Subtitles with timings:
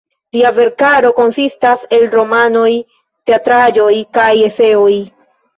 [0.35, 2.71] Lia verkaro konsistas el romanoj,
[3.31, 4.93] teatraĵoj kaj eseoj.